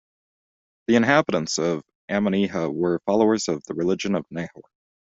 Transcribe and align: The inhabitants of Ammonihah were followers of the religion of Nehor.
The 0.87 0.95
inhabitants 0.95 1.59
of 1.59 1.83
Ammonihah 2.09 2.73
were 2.73 3.01
followers 3.05 3.47
of 3.47 3.61
the 3.67 3.75
religion 3.75 4.15
of 4.15 4.25
Nehor. 4.31 4.63